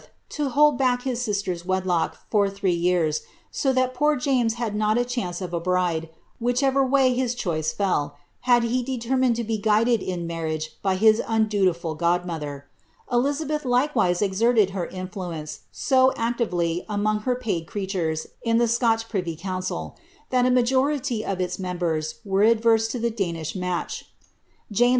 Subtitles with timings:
[0.29, 4.97] to hold back his sister's wedlock for three years, so that poor James had not
[4.97, 8.15] a chance of a bride, which ever way his choice fell,
[8.49, 12.65] had he determined to be guided in marriage by his undutiful godmother.
[13.11, 16.17] Elizabeth likewise exerted her influence so ^Letter of Daniel Rogers to BuT\e\a\v.
[16.17, 19.93] ^7* ANNE OF DKS actively among her paid creatures in ihe Scotch privy couDcil,
[20.31, 24.07] itiU I niajoniy of ils menibere were adverse to ihe Danish match.
[24.73, 24.89] Jamei